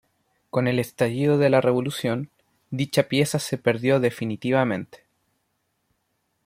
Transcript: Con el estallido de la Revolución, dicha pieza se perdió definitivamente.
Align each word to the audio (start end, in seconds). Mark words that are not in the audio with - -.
Con 0.49 0.67
el 0.67 0.79
estallido 0.79 1.37
de 1.37 1.51
la 1.51 1.61
Revolución, 1.61 2.31
dicha 2.71 3.03
pieza 3.07 3.37
se 3.37 3.59
perdió 3.59 3.99
definitivamente. 3.99 5.05